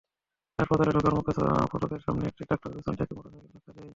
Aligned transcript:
হাসপাতালে 0.59 0.91
ঢোকার 0.91 1.13
মুখে 1.17 1.31
ফটকের 1.71 2.01
সামনে 2.05 2.23
একটি 2.27 2.43
ট্রাক্টর 2.47 2.71
পেছন 2.75 2.93
থেকে 2.95 3.11
মোটরসাইকেলটিকে 3.15 3.53
ধাক্কা 3.55 3.71
দেয়। 3.75 3.89